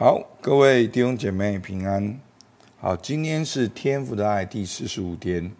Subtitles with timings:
[0.00, 2.18] 好，各位弟兄姐妹平安。
[2.78, 5.52] 好，今天是天父的爱第四十五天，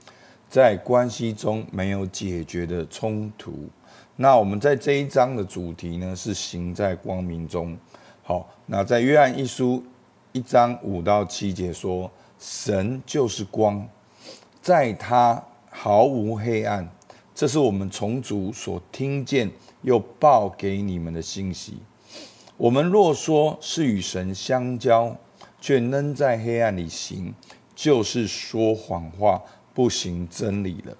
[0.48, 3.68] 在关系中没有解决的冲突。
[4.16, 7.76] 那我们在这一章的主题呢，是行在光明中。
[8.22, 9.84] 好，那在约翰一书
[10.32, 13.86] 一章五到七节说，神就是光，
[14.62, 16.91] 在他毫无黑暗。
[17.34, 19.50] 这是我们从主所听见
[19.82, 21.77] 又报给你们的信息。
[22.61, 25.16] 我们若说是与神相交，
[25.62, 27.32] 却仍在黑暗里行，
[27.75, 30.94] 就是说谎话，不行真理了。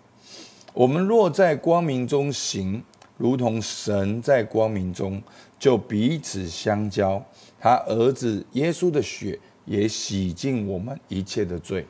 [0.73, 2.83] 我们若在光明中行，
[3.19, 5.23] 如同神在光明中，
[5.59, 7.23] 就彼此相交。
[7.61, 11.87] 他儿子耶稣的血也洗净我们一切的罪。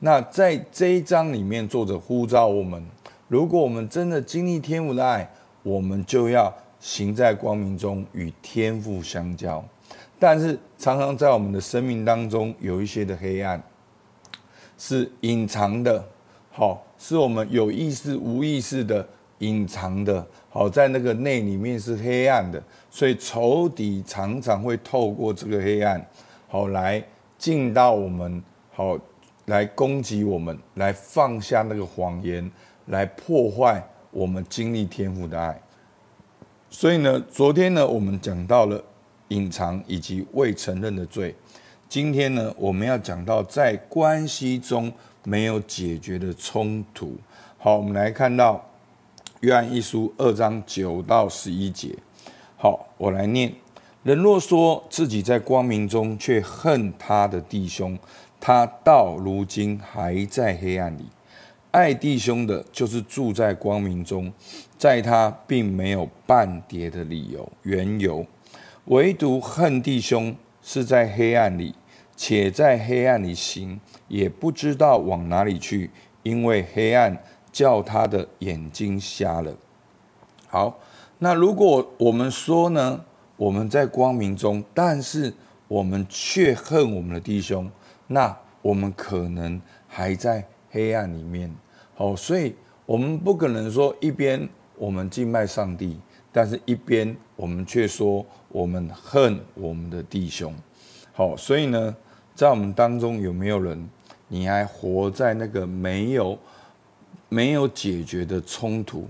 [0.00, 2.84] 那在这一章里面，作者呼召我们：
[3.28, 6.52] 如果我们真的经历天父的爱，我们就要。
[6.84, 9.64] 行在光明中，与天父相交，
[10.18, 13.60] 但是常常在我们的生命当中有一些的黑暗，
[14.76, 16.06] 是隐藏的，
[16.52, 26.06] 好，是我们有意识、无意识的隐藏的，好，在那个内里面是黑暗的，所以仇敌常常会透过这个黑暗，
[26.48, 27.02] 好来
[27.38, 28.44] 进到我们，
[28.74, 28.98] 好
[29.46, 32.52] 来攻击我们，来放下那个谎言，
[32.88, 35.58] 来破坏我们经历天赋的爱。
[36.76, 38.82] 所以呢，昨天呢，我们讲到了
[39.28, 41.32] 隐藏以及未承认的罪。
[41.88, 47.16] 今天呢，我们要讲到在关系中没有解决的冲突。
[47.58, 48.68] 好，我们来看到
[49.38, 51.94] 约翰一书二章九到十一节。
[52.56, 53.54] 好，我来念：
[54.02, 57.96] 人若说自己在光明中，却恨他的弟兄，
[58.40, 61.04] 他到如今还在黑暗里。
[61.74, 64.32] 爱弟兄的，就是住在光明中，
[64.78, 68.24] 在他并没有半点的理由缘由；
[68.84, 71.74] 唯独恨弟兄，是在黑暗里，
[72.14, 75.90] 且在黑暗里行，也不知道往哪里去，
[76.22, 77.20] 因为黑暗
[77.50, 79.52] 叫他的眼睛瞎了。
[80.46, 80.78] 好，
[81.18, 83.04] 那如果我们说呢，
[83.36, 85.34] 我们在光明中，但是
[85.66, 87.68] 我们却恨我们的弟兄，
[88.06, 91.52] 那我们可能还在黑暗里面。
[91.96, 92.54] 好，所以
[92.86, 95.96] 我们不可能说一边我们敬拜上帝，
[96.32, 100.52] 但是一边我们却说我们恨我们的弟兄。
[101.12, 101.94] 好，所以呢，
[102.34, 103.88] 在我们当中有没有人，
[104.26, 106.36] 你还活在那个没有
[107.28, 109.06] 没有解决的冲突？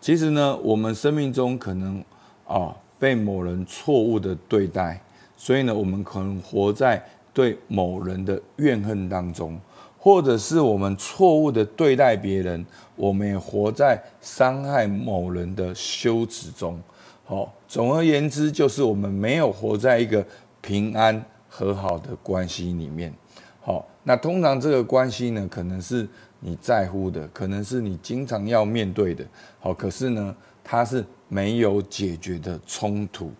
[0.00, 2.04] 其实呢，我们生命中可能
[2.46, 5.02] 啊被某人错误的对待，
[5.36, 9.60] 所以呢，我们可能活在对某人的怨恨当中。
[10.08, 12.64] 或者是我们错误的对待别人，
[12.96, 16.80] 我们也活在伤害某人的羞耻中。
[17.26, 20.24] 好，总而言之，就是我们没有活在一个
[20.62, 23.12] 平安和好的关系里面。
[23.60, 26.08] 好，那通常这个关系呢，可能是
[26.40, 29.22] 你在乎的，可能是你经常要面对的。
[29.60, 33.30] 好，可是呢，它是没有解决的冲突。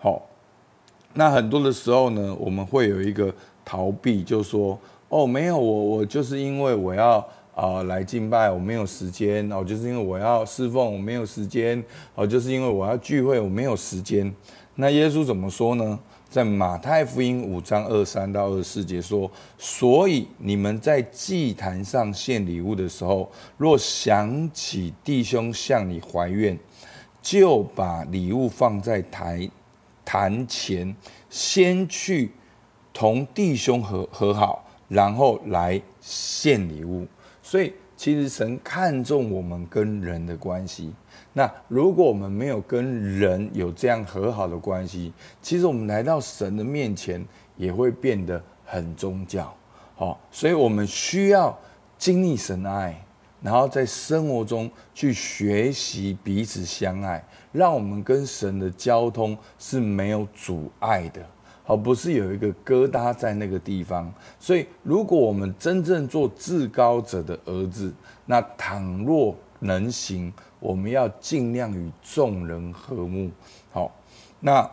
[0.00, 0.20] 好，
[1.14, 3.32] 那很多的时候呢，我们会有一个
[3.64, 4.76] 逃避，就是说。
[5.08, 7.18] 哦，没有我，我就是因为我要
[7.54, 11.82] 啊、呃、来敬拜，我没有时间哦，就是因为我要侍奉，我没有时间
[12.14, 14.34] 哦，就是因为我要聚会，我没有时间。
[14.74, 15.98] 那耶稣怎么说呢？
[16.28, 26.56] 在马太福音五章二三到二四节说：所以你们在祭坛上献礼物的时候，若想起弟兄向你怀怨，
[27.22, 29.48] 就把礼物放在台
[30.04, 30.94] 坛前，
[31.30, 32.30] 先去
[32.92, 34.67] 同弟兄和和好。
[34.88, 37.06] 然后来献礼物，
[37.42, 40.92] 所以其实神看重我们跟人的关系。
[41.34, 45.12] 那如果我们没有跟人有这样和好的关系，
[45.42, 47.24] 其实我们来到神的面前
[47.56, 49.54] 也会变得很宗教。
[49.94, 51.56] 好，所以我们需要
[51.98, 53.04] 经历神的爱，
[53.42, 57.22] 然后在生活中去学习彼此相爱，
[57.52, 61.24] 让我们跟神的交通是没有阻碍的。
[61.68, 64.10] 而不是有一个疙瘩在那个地方，
[64.40, 67.92] 所以如果我们真正做至高者的儿子，
[68.24, 73.30] 那倘若能行，我们要尽量与众人和睦。
[73.70, 73.94] 好，
[74.40, 74.68] 那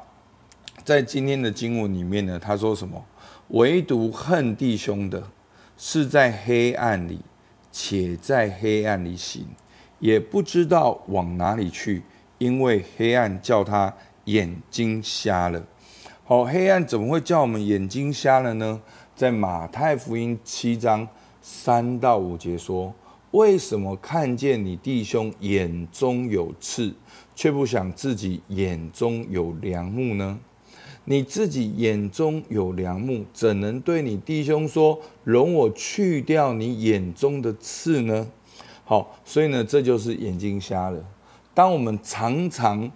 [0.85, 3.03] 在今天的经文里面呢，他说什么？
[3.49, 5.21] 唯独恨弟兄的，
[5.75, 7.19] 是在黑暗里，
[7.73, 9.45] 且在黑暗里行，
[9.99, 12.03] 也不知道往哪里去，
[12.37, 13.93] 因为黑暗叫他
[14.23, 15.61] 眼睛瞎了。
[16.27, 18.81] 好，黑暗怎么会叫我们眼睛瞎了呢？
[19.15, 21.07] 在马太福音七章
[21.39, 22.91] 三到五节说
[23.29, 26.91] ：“为什么看见你弟兄眼中有刺，
[27.35, 30.39] 却不想自己眼中有梁木呢？
[31.03, 38.27] 你自己眼中有梁木，怎能对你弟兄说：“容我去掉你眼中的刺呢？”
[38.83, 41.05] 好，所以呢，这就是眼睛瞎了。
[41.53, 42.91] 当我们常常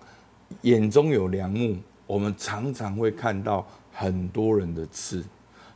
[0.61, 1.77] 眼中有梁木，
[2.09, 3.63] 我们常常会看到
[3.93, 5.23] 很多人的刺。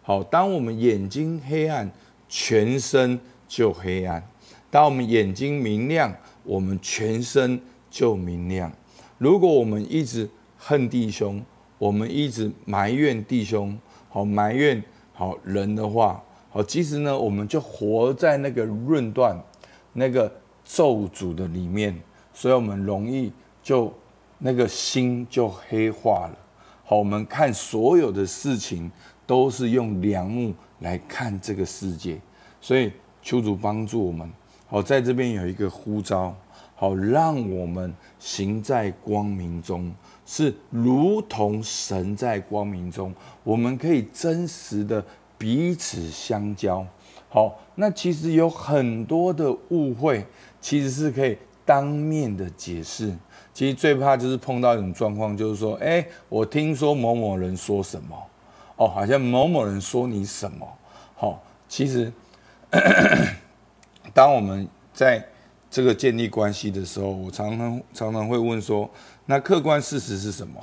[0.01, 1.87] 好，当我们眼睛黑暗，
[2.27, 4.19] 全身就黑暗；
[4.71, 6.11] 当我们眼睛明亮，
[6.43, 8.71] 我们全身就明亮。
[9.19, 10.27] 如果我们一直
[10.57, 11.39] 恨弟兄，
[11.77, 13.77] 我们一直埋怨弟兄，
[14.09, 14.83] 好埋怨
[15.13, 16.19] 好人的话，
[16.49, 19.39] 好，其实呢，我们就活在那个论断、
[19.93, 20.33] 那个
[20.65, 21.95] 咒诅的里面，
[22.33, 23.31] 所以我们容易
[23.61, 23.93] 就
[24.43, 26.37] 那个心就黑化了。
[26.83, 28.91] 好，我们看所有的事情。
[29.25, 32.19] 都是用良木来看这个世界，
[32.59, 32.91] 所以
[33.21, 34.29] 求主帮助我们。
[34.67, 36.35] 好，在这边有一个呼召，
[36.75, 39.89] 好，让我们行在光明中，
[40.25, 45.03] 是如同神在光明中，我们可以真实的
[45.37, 46.85] 彼此相交。
[47.29, 50.27] 好，那其实有很多的误会，
[50.59, 53.15] 其实是可以当面的解释。
[53.53, 58.17] 其实最怕就是碰到一种状况，就是说，哎，我听说某某人说什么。
[58.75, 60.67] 哦，好像某某人说你什么？
[61.15, 62.11] 好，其实，
[64.13, 65.23] 当我们在
[65.69, 68.89] 这个建立关系的时候，我常常常常会问说：
[69.27, 70.59] 那客观事实是什么？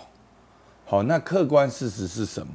[0.85, 2.55] 好，那客观事实是什么？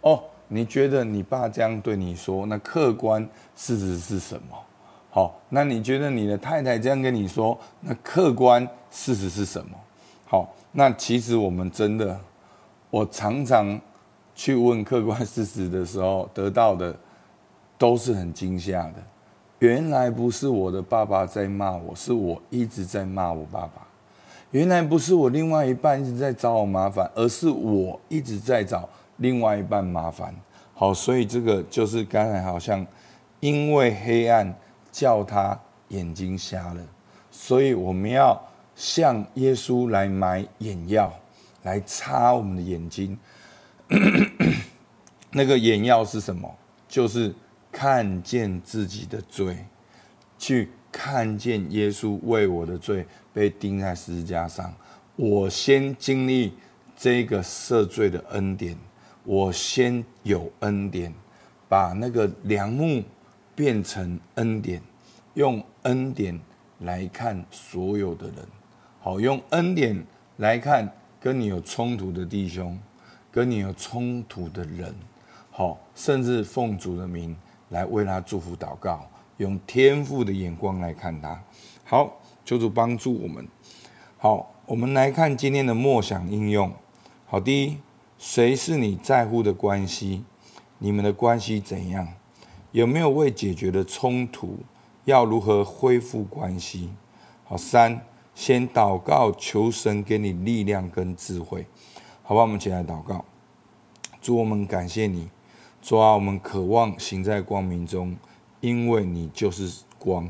[0.00, 4.56] 哦，你觉得你爸这样对你说，那客观事实是什么？
[5.14, 9.78] 好，那你觉得你的太太这样跟你说，那客观事实是什么？
[10.26, 12.18] 好，那其实我们真的，
[12.90, 13.80] 我常常。
[14.36, 16.92] 去问客观事实的时候，得到的
[17.78, 18.94] 都是很惊吓的。
[19.60, 23.86] 原来不是我的爸爸在骂我，是我一直在骂我爸爸。
[24.50, 28.88] 原来不是我另外一半一直在找我麻烦，而是我一直在找
[29.18, 30.34] 另外一半麻烦。
[30.74, 32.84] 好，所以这个就是刚才好像
[33.38, 34.52] 因为黑暗
[34.94, 36.80] 叫他眼睛瞎了，
[37.28, 38.40] 所以我们要
[38.76, 41.12] 向耶稣来买眼药，
[41.64, 43.18] 来擦我们的眼睛。
[45.32, 46.48] 那个眼药是什么？
[46.86, 47.34] 就是
[47.72, 49.66] 看见自己的罪，
[50.38, 54.72] 去看见耶稣为我的罪被钉在十字架上。
[55.16, 56.54] 我先经历
[56.96, 58.78] 这个赦罪的恩典，
[59.24, 61.12] 我先有恩典，
[61.68, 63.02] 把那个梁木
[63.54, 64.80] 变成恩典，
[65.34, 66.40] 用恩典
[66.80, 68.36] 来看所有的人。
[69.00, 70.06] 好，用恩典
[70.36, 72.78] 来看跟你有冲突的弟兄。
[73.32, 74.94] 跟你有冲突的人，
[75.50, 77.36] 好，甚至奉主的名
[77.70, 81.42] 来为他祝福祷告，用天赋的眼光来看他。
[81.82, 83.48] 好，求主帮助我们。
[84.18, 86.72] 好，我们来看今天的默想应用。
[87.26, 87.78] 好，第一，
[88.18, 90.22] 谁是你在乎的关系？
[90.78, 92.06] 你们的关系怎样？
[92.74, 94.58] 有没有未解决的冲突？
[95.04, 96.90] 要如何恢复关系？
[97.44, 98.00] 好，三，
[98.34, 101.64] 先祷告，求神给你力量跟智慧。
[102.24, 103.24] 好吧，我们起来祷告。
[104.20, 105.28] 主，我们感谢你，
[105.80, 108.16] 主啊，我们渴望行在光明中，
[108.60, 110.28] 因为你就是光。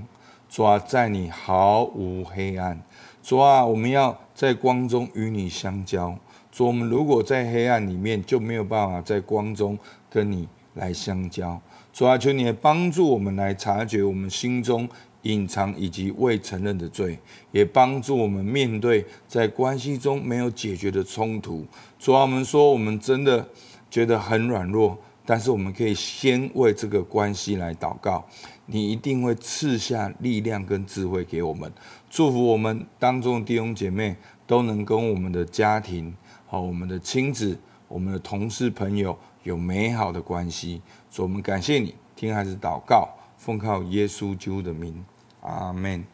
[0.50, 2.78] 主啊，在你毫无黑暗。
[3.22, 6.14] 主啊，我们要在光中与你相交。
[6.52, 9.78] 主，我们如果在黑暗里面，就没有办法在光中
[10.10, 11.58] 跟你来相交。
[11.94, 14.86] 主啊，求你来帮助我们来察觉我们心中。
[15.22, 17.18] 隐藏以及未承认的罪，
[17.50, 21.64] 也帮助我们面对在关系中没有解决的冲突。
[21.98, 23.48] 主啊，我们说我们真的
[23.90, 28.22] 觉得很软弱，但是我们可以先为这个关系来祷告。
[28.66, 31.72] 你一定会赐下力量跟智慧给我们，
[32.10, 34.14] 祝福我们当中的弟兄姐妹
[34.46, 36.14] 都能跟我们的家庭、
[36.46, 37.58] 和我们的亲子、
[37.88, 40.82] 我们的同事朋友有美好的关系。
[41.10, 45.04] 主，我们感谢你，听孩子祷告，奉靠耶稣基督的名。
[45.42, 46.04] 阿门。